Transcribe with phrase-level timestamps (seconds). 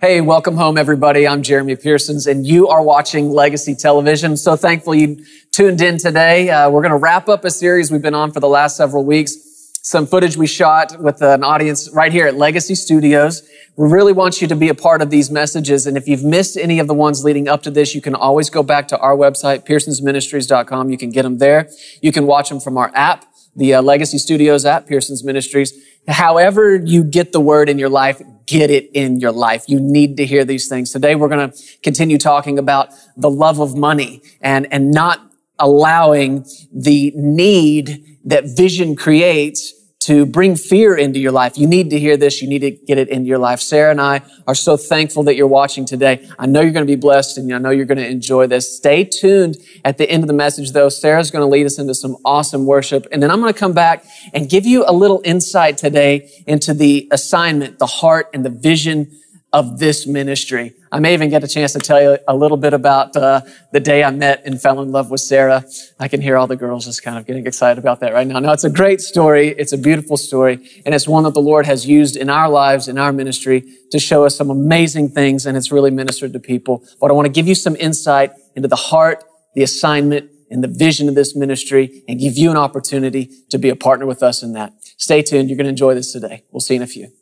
[0.00, 1.26] Hey, welcome home, everybody.
[1.26, 4.36] I'm Jeremy Pearsons, and you are watching Legacy Television.
[4.36, 6.50] So thankful you tuned in today.
[6.50, 9.04] Uh, we're going to wrap up a series we've been on for the last several
[9.04, 9.34] weeks.
[9.82, 13.42] Some footage we shot with an audience right here at Legacy Studios.
[13.74, 15.84] We really want you to be a part of these messages.
[15.84, 18.50] And if you've missed any of the ones leading up to this, you can always
[18.50, 20.90] go back to our website, pearsonsministries.com.
[20.90, 21.70] You can get them there.
[22.02, 23.24] You can watch them from our app,
[23.56, 25.72] the uh, Legacy Studios app, Pearsons Ministries.
[26.06, 29.64] However you get the word in your life, get it in your life.
[29.68, 30.90] You need to hear these things.
[30.90, 35.20] Today we're going to continue talking about the love of money and, and not
[35.58, 39.74] allowing the need that vision creates
[40.08, 41.58] to bring fear into your life.
[41.58, 42.40] You need to hear this.
[42.40, 43.60] You need to get it into your life.
[43.60, 46.26] Sarah and I are so thankful that you're watching today.
[46.38, 48.74] I know you're going to be blessed and I know you're going to enjoy this.
[48.74, 50.88] Stay tuned at the end of the message though.
[50.88, 53.06] Sarah's going to lead us into some awesome worship.
[53.12, 56.72] And then I'm going to come back and give you a little insight today into
[56.72, 59.12] the assignment, the heart and the vision
[59.52, 60.74] of this ministry.
[60.92, 63.40] I may even get a chance to tell you a little bit about uh,
[63.72, 65.64] the day I met and fell in love with Sarah.
[65.98, 68.38] I can hear all the girls just kind of getting excited about that right now.
[68.40, 69.48] Now, it's a great story.
[69.48, 72.88] It's a beautiful story, and it's one that the Lord has used in our lives,
[72.88, 76.84] in our ministry, to show us some amazing things, and it's really ministered to people.
[77.00, 80.68] But I want to give you some insight into the heart, the assignment, and the
[80.68, 84.42] vision of this ministry, and give you an opportunity to be a partner with us
[84.42, 84.74] in that.
[84.98, 85.48] Stay tuned.
[85.48, 86.44] You're going to enjoy this today.
[86.50, 87.17] We'll see you in a few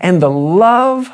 [0.00, 1.10] and the love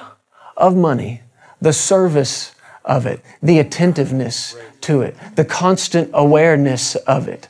[0.57, 1.23] of money,
[1.61, 7.49] the service of it, the attentiveness to it, the constant awareness of it.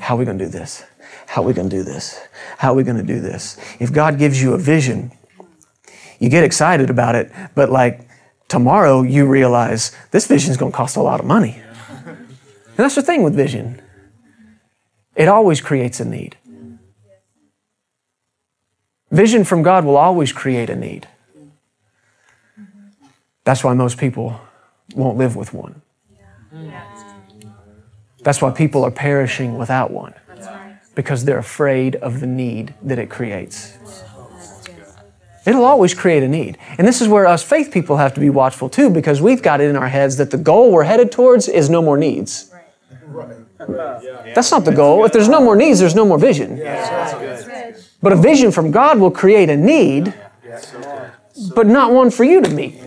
[0.00, 0.84] How are we going to do this?
[1.26, 2.20] How are we going to do this?
[2.58, 3.56] How are we going to do this?
[3.78, 5.12] If God gives you a vision,
[6.18, 8.08] you get excited about it, but like
[8.48, 11.62] tomorrow you realize this vision is going to cost a lot of money.
[12.06, 13.80] And that's the thing with vision.
[15.14, 16.36] It always creates a need.
[19.10, 21.08] Vision from God will always create a need.
[23.44, 24.40] That's why most people
[24.94, 25.82] won't live with one.
[28.22, 30.14] That's why people are perishing without one.
[30.94, 33.78] Because they're afraid of the need that it creates.
[35.46, 36.58] It'll always create a need.
[36.76, 39.60] And this is where us faith people have to be watchful too, because we've got
[39.60, 42.52] it in our heads that the goal we're headed towards is no more needs.
[44.34, 45.04] That's not the goal.
[45.04, 46.58] If there's no more needs, there's no more vision.
[48.02, 50.14] But a vision from God will create a need,
[51.54, 52.80] but not one for you to meet.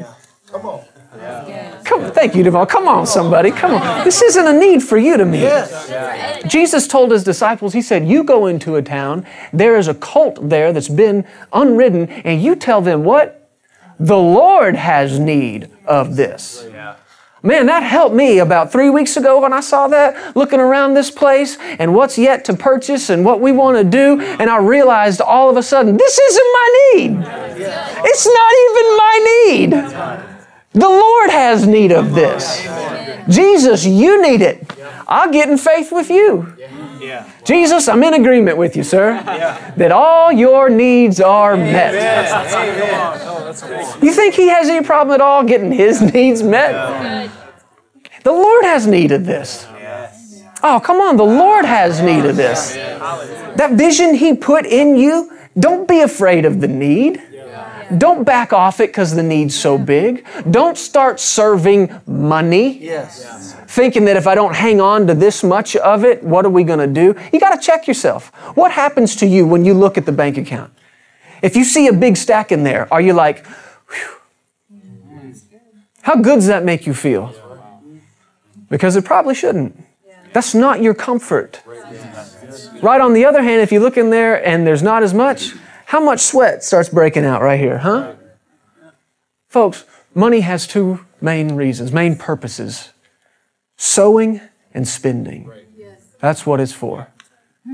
[0.48, 0.86] Come on.
[1.86, 2.68] Come, thank you, Deval.
[2.68, 3.52] Come on, somebody.
[3.52, 4.04] Come on.
[4.04, 5.42] This isn't a need for you to meet.
[6.48, 10.50] Jesus told his disciples, He said, You go into a town, there is a colt
[10.50, 13.50] there that's been unridden, and you tell them what?
[14.00, 16.66] The Lord has need of this.
[17.46, 21.12] Man, that helped me about three weeks ago when I saw that, looking around this
[21.12, 24.22] place and what's yet to purchase and what we want to do.
[24.22, 27.12] And I realized all of a sudden, this isn't my need.
[28.06, 29.72] It's not even my need.
[30.72, 32.66] The Lord has need of this.
[33.28, 34.66] Jesus, you need it.
[35.06, 36.56] I'll get in faith with you.
[37.44, 39.22] Jesus, I'm in agreement with you, sir,
[39.76, 41.94] that all your needs are met.
[44.02, 47.32] You think he has any problem at all getting his needs met?
[48.24, 49.68] The Lord has need of this.
[50.66, 52.74] Oh, come on, the Lord has need of this.
[52.74, 57.22] That vision he put in you, don't be afraid of the need.
[57.98, 60.26] Don't back off it because the need's so big.
[60.50, 62.80] Don't start serving money.
[62.80, 63.54] Yes.
[63.68, 66.64] Thinking that if I don't hang on to this much of it, what are we
[66.64, 67.20] going to do?
[67.32, 68.30] You got to check yourself.
[68.56, 70.72] What happens to you when you look at the bank account?
[71.44, 74.82] If you see a big stack in there, are you like, Whew.
[76.02, 77.36] how good does that make you feel?
[78.70, 79.84] Because it probably shouldn't.
[80.32, 81.62] That's not your comfort.
[82.82, 85.54] Right on the other hand, if you look in there and there's not as much,
[85.86, 88.16] how much sweat starts breaking out right here, huh?
[89.50, 92.90] Folks, money has two main reasons, main purposes
[93.76, 94.40] sowing
[94.74, 95.52] and spending.
[96.20, 97.10] That's what it's for.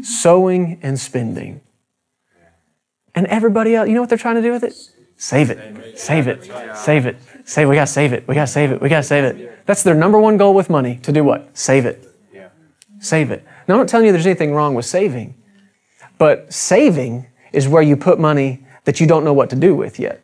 [0.01, 1.61] Sowing and spending.
[3.19, 4.73] And everybody else, you know what they're trying to do with it?
[5.17, 5.99] Save it.
[5.99, 6.49] Save it.
[6.73, 7.17] Save it.
[7.43, 7.69] Save it.
[7.69, 8.25] We got to save it.
[8.29, 8.81] We got to save it.
[8.81, 9.65] We got to save it.
[9.65, 11.57] That's their number one goal with money to do what?
[11.57, 12.05] Save it.
[12.99, 13.43] Save it.
[13.67, 15.35] Now, I'm not telling you there's anything wrong with saving,
[16.17, 19.99] but saving is where you put money that you don't know what to do with
[19.99, 20.23] yet.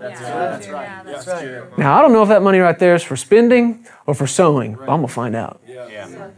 [0.00, 0.30] That's right.
[0.30, 1.06] That's right.
[1.06, 1.78] That's right.
[1.78, 4.74] Now, I don't know if that money right there is for spending or for sowing,
[4.74, 5.62] but I'm going to find out.
[5.66, 6.30] Yeah.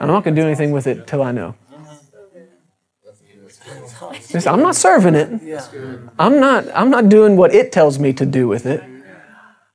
[0.00, 1.56] I'm not going to do anything with it till I know.
[4.46, 5.28] I'm not serving it.
[6.18, 8.82] I'm not, I'm not doing what it tells me to do with it.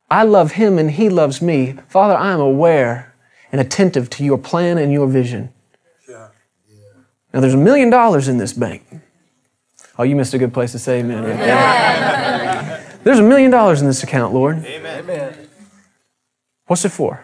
[0.10, 1.78] I love him and he loves me.
[1.90, 3.14] Father, I am aware
[3.52, 5.54] and attentive to your plan and your vision.
[7.34, 8.84] Now, there's a million dollars in this bank.
[9.98, 12.84] Oh, you missed a good place to say amen there.
[13.04, 14.66] There's a million dollars in this account, Lord.
[14.66, 15.48] Amen.
[16.68, 17.24] What's it for?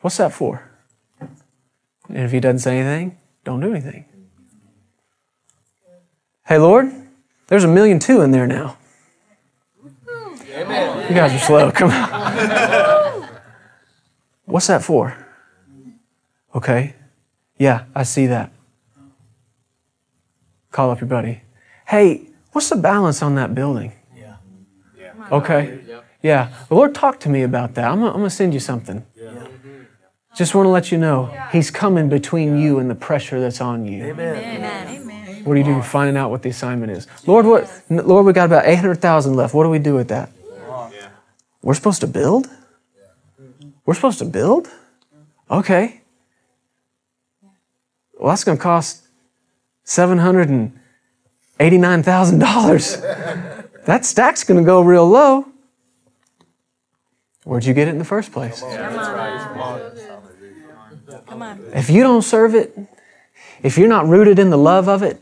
[0.00, 0.70] What's that for?
[1.20, 4.04] And if he doesn't say anything, don't do anything.
[6.46, 6.92] Hey, Lord,
[7.46, 8.76] there's a million two in there now.
[10.50, 11.08] Amen.
[11.08, 11.70] You guys are slow.
[11.70, 13.28] Come on.
[14.44, 15.16] What's that for?
[16.54, 16.94] Okay.
[17.58, 18.52] Yeah, I see that.
[20.70, 21.40] Call up your buddy.
[21.86, 23.92] Hey, what's the balance on that building?
[24.16, 24.36] Yeah.
[25.32, 25.80] Okay.
[26.22, 26.52] Yeah.
[26.68, 27.90] The Lord talk to me about that.
[27.90, 29.04] I'm going to send you something.
[30.36, 33.86] Just want to let you know, He's coming between you and the pressure that's on
[33.86, 34.04] you.
[34.04, 35.03] Amen.
[35.44, 35.82] What are you doing?
[35.82, 37.06] Finding out what the assignment is.
[37.26, 37.70] Lord, what?
[37.90, 39.54] Lord, we got about eight hundred thousand left.
[39.54, 40.30] What do we do with that?
[41.62, 42.48] We're supposed to build.
[43.86, 44.68] We're supposed to build.
[45.50, 46.00] Okay.
[48.18, 49.06] Well, that's going to cost
[49.84, 50.78] seven hundred and
[51.60, 53.02] eighty-nine thousand dollars.
[53.84, 55.46] That stack's going to go real low.
[57.44, 58.62] Where'd you get it in the first place?
[61.26, 61.60] Come on.
[61.74, 62.74] If you don't serve it,
[63.64, 65.18] if you're not rooted in the love of it,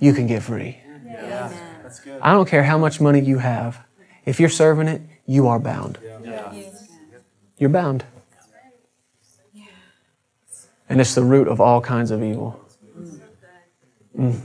[0.00, 0.78] you can get free.
[1.04, 1.52] Yeah.
[2.22, 3.78] I don't care how much money you have.
[4.24, 5.98] If you're serving it, you are bound.
[6.24, 6.52] Yeah.
[7.58, 8.04] You're bound.
[10.88, 12.58] And it's the root of all kinds of evil.
[14.18, 14.40] Mm.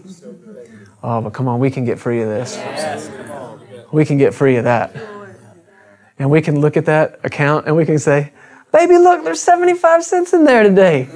[1.02, 2.60] Oh, but come on, we can get free of this.
[3.92, 4.96] We can get free of that.
[6.20, 8.32] And we can look at that account and we can say,
[8.76, 11.08] Baby, look, there's 75 cents in there today.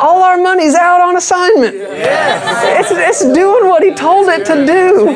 [0.00, 1.74] All our money's out on assignment.
[1.74, 5.08] It's, it's doing what he told it to do.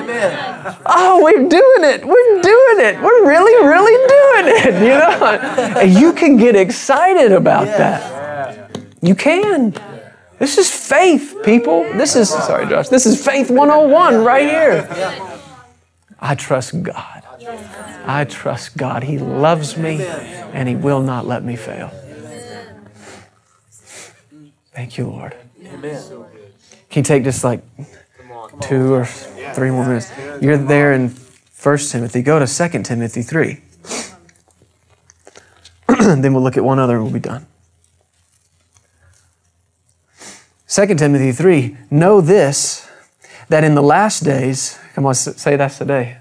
[0.85, 2.05] Oh, we're doing it.
[2.05, 3.01] We're doing it.
[3.01, 4.83] We're really, really doing it.
[4.83, 5.81] You know?
[5.81, 8.77] And you can get excited about that.
[9.01, 9.73] You can.
[10.41, 11.85] This is faith, people.
[11.93, 15.36] This is, sorry, Josh, this is faith 101 right here.
[16.21, 17.23] I trust God.
[18.07, 19.05] I trust God.
[19.05, 21.91] He loves me and He will not let me fail.
[24.73, 25.37] Thank you, Lord.
[26.91, 27.63] Can you take just like
[28.61, 30.11] two or three more minutes?
[30.41, 31.09] You're there in
[31.63, 32.23] 1 Timothy.
[32.23, 33.61] Go to 2 Timothy 3.
[36.23, 37.47] then we'll look at one other and we'll be done.
[40.69, 42.89] 2 Timothy 3 Know this,
[43.49, 46.17] that in the last days, come on, say that's today.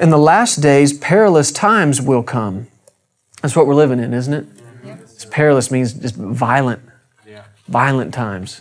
[0.00, 2.68] In the last days, perilous times will come.
[3.42, 4.46] That's what we're living in, isn't it?
[4.84, 6.80] It's perilous means just violent,
[7.66, 8.60] violent times.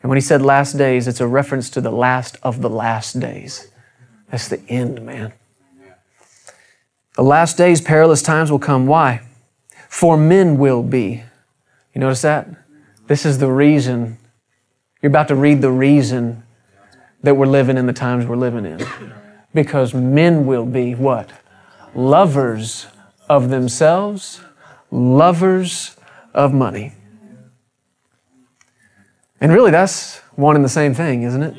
[0.00, 3.20] And when he said last days, it's a reference to the last of the last
[3.20, 3.70] days.
[4.30, 5.34] That's the end, man.
[7.16, 8.86] The last days, perilous times will come.
[8.86, 9.20] Why?
[9.90, 11.22] For men will be.
[11.94, 12.48] You notice that?
[13.08, 14.16] This is the reason.
[15.02, 16.44] You're about to read the reason
[17.22, 18.86] that we're living in the times we're living in.
[19.54, 21.30] Because men will be what?
[21.94, 22.86] Lovers
[23.28, 24.40] of themselves,
[24.90, 25.96] lovers
[26.34, 26.92] of money.
[29.40, 31.54] And really, that's one and the same thing, isn't it?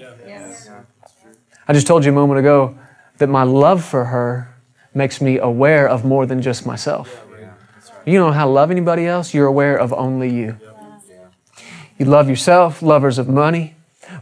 [1.67, 2.77] I just told you a moment ago
[3.19, 4.55] that my love for her
[4.94, 7.25] makes me aware of more than just myself.
[8.05, 10.57] You know how to love anybody else, you're aware of only you.
[11.97, 13.75] You love yourself, lovers of money,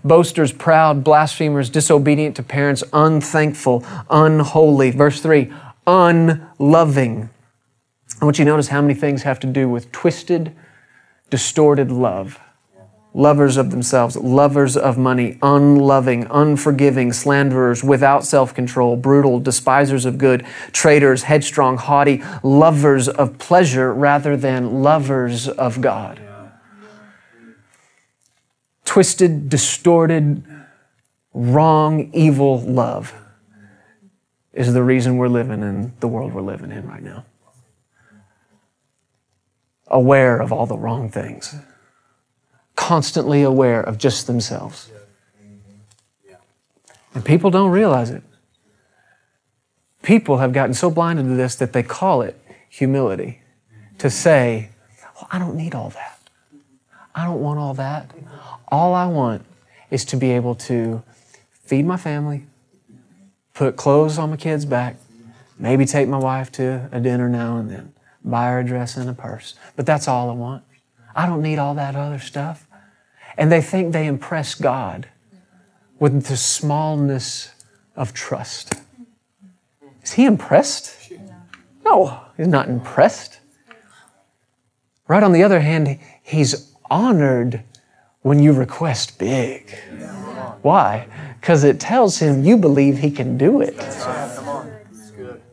[0.04, 4.92] boasters, proud, blasphemers, disobedient to parents, unthankful, unholy.
[4.92, 5.52] Verse 3
[5.88, 7.30] unloving.
[8.22, 10.54] I want you to notice how many things have to do with twisted,
[11.30, 12.40] distorted love.
[13.14, 20.20] Lovers of themselves, lovers of money, unloving, unforgiving, slanderers, without self control, brutal, despisers of
[20.20, 26.20] good, traitors, headstrong, haughty, lovers of pleasure rather than lovers of God
[28.98, 30.44] twisted, distorted,
[31.32, 33.14] wrong, evil love
[34.54, 37.24] is the reason we're living in the world we're living in right now.
[39.86, 41.54] Aware of all the wrong things,
[42.76, 44.90] constantly aware of just themselves.
[47.14, 48.24] And people don't realize it.
[50.02, 52.36] People have gotten so blinded to this that they call it
[52.68, 53.42] humility
[54.00, 54.70] to say,
[55.16, 56.17] well, I don't need all that.
[57.18, 58.12] I don't want all that.
[58.68, 59.44] All I want
[59.90, 61.02] is to be able to
[61.52, 62.46] feed my family,
[63.56, 64.98] put clothes on my kids' back,
[65.58, 67.94] maybe take my wife to a dinner now and then,
[68.24, 69.56] buy her a dress and a purse.
[69.76, 70.64] But that's all I want.
[71.16, 72.68] I don't need all that other stuff.
[73.36, 75.08] And they think they impress God
[75.98, 77.50] with the smallness
[77.96, 78.76] of trust.
[80.04, 81.12] Is he impressed?
[81.84, 83.40] No, he's not impressed.
[85.08, 87.64] Right on the other hand, he's honored
[88.22, 89.78] when you request big.
[90.62, 91.08] Why?
[91.40, 93.76] Because it tells him you believe he can do it.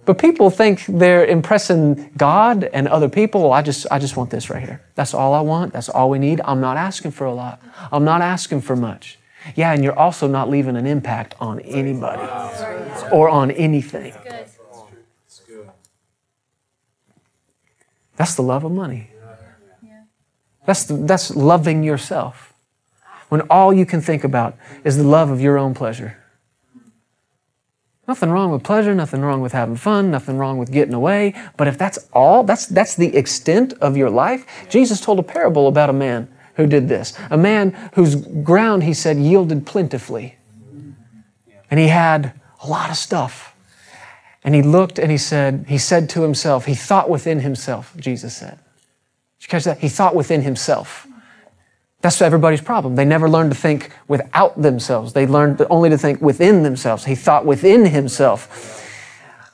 [0.05, 3.43] But people think they're impressing God and other people.
[3.43, 4.83] Well, I just, I just want this right here.
[4.97, 5.73] That's all I want.
[5.73, 6.41] That's all we need.
[6.45, 7.63] I'm not asking for a lot.
[7.91, 9.19] I'm not asking for much.
[9.57, 12.23] Yeah, and you're also not leaving an impact on anybody
[13.13, 14.15] or on anything.
[18.17, 19.11] That's the love of money.
[20.67, 22.55] That's, that's loving yourself.
[23.29, 26.19] When all you can think about is the love of your own pleasure.
[28.07, 31.35] Nothing wrong with pleasure, nothing wrong with having fun, nothing wrong with getting away.
[31.57, 34.47] But if that's all, that's, that's the extent of your life.
[34.69, 37.19] Jesus told a parable about a man who did this.
[37.31, 40.37] A man whose ground, he said, yielded plentifully.
[41.71, 43.57] And he had a lot of stuff.
[44.45, 48.37] And he looked and he said, he said to himself, he thought within himself, Jesus
[48.37, 48.59] said.
[49.45, 49.79] Did you catch that?
[49.81, 51.07] He thought within himself.
[52.01, 52.95] That's everybody's problem.
[52.95, 55.13] They never learned to think without themselves.
[55.13, 57.05] They learned only to think within themselves.
[57.05, 58.83] He thought within himself.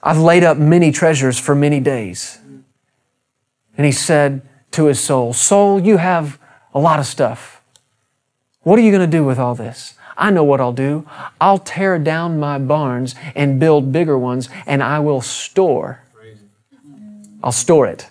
[0.00, 2.38] I've laid up many treasures for many days.
[3.76, 6.38] And he said to his soul, Soul, you have
[6.72, 7.60] a lot of stuff.
[8.60, 9.94] What are you going to do with all this?
[10.16, 11.04] I know what I'll do.
[11.40, 16.04] I'll tear down my barns and build bigger ones, and I will store.
[17.42, 18.08] I'll store it.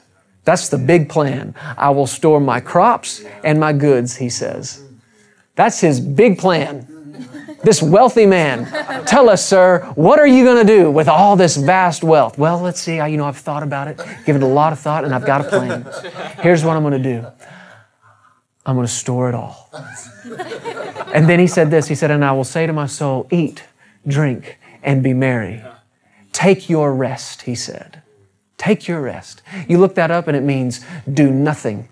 [0.50, 1.54] That's the big plan.
[1.78, 4.84] I will store my crops and my goods, he says.
[5.54, 6.88] That's his big plan.
[7.64, 8.66] This wealthy man.
[9.06, 12.40] Tell us, sir, what are you going to do with all this vast wealth?
[12.40, 13.00] Well, let's see.
[13.00, 15.24] I, you know, I've thought about it, given it a lot of thought, and I've
[15.24, 15.86] got a plan.
[16.42, 17.28] Here's what I'm going to do
[18.66, 19.70] I'm going to store it all.
[21.14, 23.66] And then he said this He said, And I will say to my soul, Eat,
[24.08, 25.64] drink, and be merry.
[26.32, 27.99] Take your rest, he said.
[28.60, 29.42] Take your rest.
[29.68, 31.88] You look that up and it means do nothing.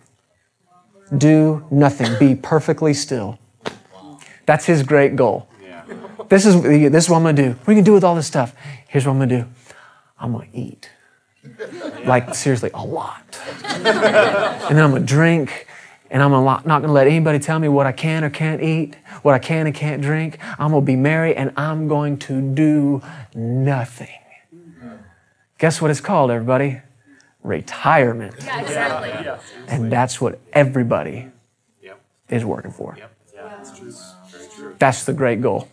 [1.17, 2.19] Do nothing.
[2.19, 3.39] Be perfectly still.
[4.45, 5.47] That's his great goal.
[6.27, 7.49] This is, this is what I'm going to do.
[7.49, 8.53] What are you going to do with all this stuff?
[8.89, 9.45] Here's what I'm going to do
[10.19, 10.91] I'm going to eat.
[12.05, 13.39] Like, seriously, a lot.
[13.73, 15.67] And then I'm going to drink.
[16.11, 18.95] And I'm not going to let anybody tell me what I can or can't eat,
[19.21, 20.37] what I can and can't drink.
[20.59, 23.01] I'm going to be merry and I'm going to do
[23.33, 24.09] nothing.
[25.57, 26.81] Guess what it's called, everybody?
[27.43, 28.35] Retirement.
[28.43, 29.41] Yeah, exactly.
[29.67, 31.29] And that's what everybody
[32.29, 32.97] is working for.
[34.79, 35.67] That's the great goal.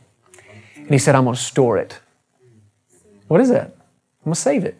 [0.76, 1.98] And he said, I'm going to store it.
[3.28, 3.66] What is that?
[3.66, 4.76] I'm going to save it.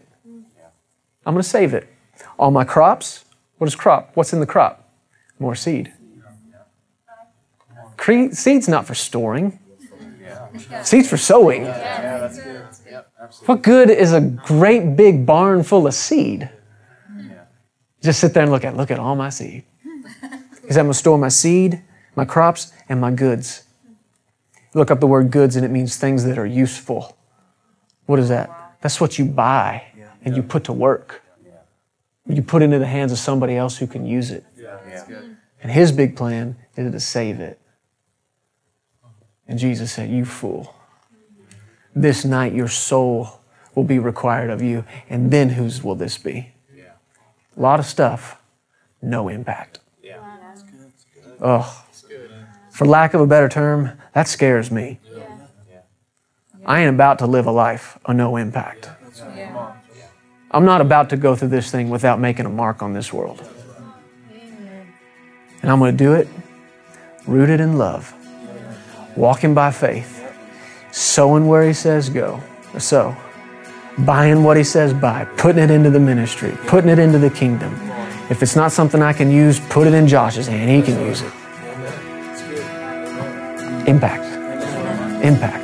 [1.26, 1.88] I'm going to save it.
[2.38, 3.24] All my crops,
[3.58, 4.10] what is crop?
[4.14, 4.88] What's in the crop?
[5.38, 5.92] More seed.
[7.96, 9.58] Cre- seed's not for storing.
[10.82, 11.64] Seed's for sowing.
[13.46, 16.50] What good is a great big barn full of seed?
[18.02, 19.64] Just sit there and look at look at all my seed.
[20.60, 21.82] Because I'm going to store my seed,
[22.16, 23.64] my crops, and my goods.
[24.72, 27.18] Look up the word goods and it means things that are useful.
[28.06, 28.76] What is that?
[28.80, 29.84] That's what you buy
[30.24, 31.22] and you put to work.
[32.26, 34.44] You put into the hands of somebody else who can use it.
[35.62, 37.60] And his big plan is to save it.
[39.46, 40.74] And Jesus said, You fool.
[41.94, 43.40] This night your soul
[43.74, 44.84] will be required of you.
[45.08, 46.52] And then whose will this be?
[46.74, 46.84] Yeah.
[47.56, 48.36] A lot of stuff,
[49.02, 49.80] no impact.
[50.02, 50.18] Yeah.
[51.40, 52.30] Oh, Good,
[52.70, 55.00] for lack of a better term, that scares me.
[55.12, 55.80] Yeah.
[56.66, 58.90] I ain't about to live a life of no impact.
[60.50, 63.42] I'm not about to go through this thing without making a mark on this world.
[65.62, 66.28] And I'm going to do it
[67.26, 68.14] rooted in love,
[69.16, 70.13] walking by faith,
[70.94, 72.40] sowing where He says go,
[72.78, 73.16] so,
[73.98, 77.74] buying what He says buy, putting it into the ministry, putting it into the kingdom.
[78.30, 80.70] If it's not something I can use, put it in Josh's hand.
[80.70, 81.32] He can use it.
[83.88, 84.24] Impact.
[85.22, 85.63] Impact.